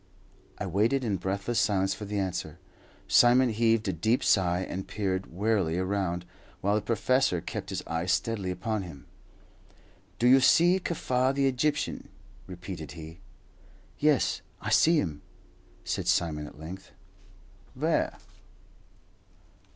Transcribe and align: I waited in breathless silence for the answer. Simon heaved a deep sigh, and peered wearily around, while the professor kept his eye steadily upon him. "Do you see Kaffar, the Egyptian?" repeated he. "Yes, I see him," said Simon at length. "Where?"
I 0.57 0.65
waited 0.65 1.03
in 1.03 1.17
breathless 1.17 1.59
silence 1.59 1.93
for 1.93 2.05
the 2.05 2.17
answer. 2.17 2.57
Simon 3.07 3.49
heaved 3.49 3.87
a 3.87 3.93
deep 3.93 4.23
sigh, 4.23 4.61
and 4.61 4.87
peered 4.87 5.31
wearily 5.31 5.77
around, 5.77 6.25
while 6.61 6.73
the 6.73 6.81
professor 6.81 7.39
kept 7.39 7.69
his 7.69 7.83
eye 7.85 8.07
steadily 8.07 8.49
upon 8.49 8.81
him. 8.81 9.05
"Do 10.17 10.27
you 10.27 10.39
see 10.39 10.79
Kaffar, 10.79 11.33
the 11.35 11.45
Egyptian?" 11.45 12.09
repeated 12.47 12.93
he. 12.93 13.19
"Yes, 13.99 14.41
I 14.59 14.71
see 14.71 14.97
him," 14.99 15.21
said 15.83 16.07
Simon 16.07 16.47
at 16.47 16.59
length. 16.59 16.93
"Where?" 17.75 18.17